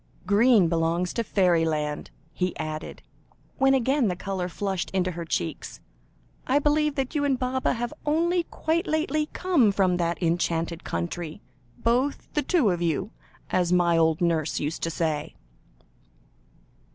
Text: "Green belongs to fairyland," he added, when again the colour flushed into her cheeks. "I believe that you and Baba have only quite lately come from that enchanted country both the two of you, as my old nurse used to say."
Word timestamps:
"Green 0.25 0.67
belongs 0.67 1.13
to 1.13 1.23
fairyland," 1.23 2.09
he 2.33 2.57
added, 2.57 3.03
when 3.59 3.75
again 3.75 4.07
the 4.07 4.15
colour 4.15 4.49
flushed 4.49 4.89
into 4.95 5.11
her 5.11 5.25
cheeks. 5.25 5.79
"I 6.47 6.57
believe 6.57 6.95
that 6.95 7.13
you 7.13 7.23
and 7.23 7.37
Baba 7.37 7.73
have 7.73 7.93
only 8.03 8.45
quite 8.45 8.87
lately 8.87 9.29
come 9.33 9.71
from 9.71 9.97
that 9.97 10.17
enchanted 10.19 10.83
country 10.83 11.43
both 11.77 12.33
the 12.33 12.41
two 12.41 12.71
of 12.71 12.81
you, 12.81 13.11
as 13.51 13.71
my 13.71 13.95
old 13.95 14.21
nurse 14.21 14.59
used 14.59 14.81
to 14.81 14.89
say." 14.89 15.35